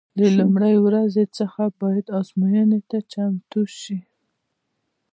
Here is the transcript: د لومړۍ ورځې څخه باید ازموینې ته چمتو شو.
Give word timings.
د 0.19 0.21
لومړۍ 0.37 0.75
ورځې 0.85 1.23
څخه 1.37 1.63
باید 1.81 2.05
ازموینې 2.19 2.79
ته 2.89 2.97
چمتو 3.11 3.61
شو. 3.79 3.99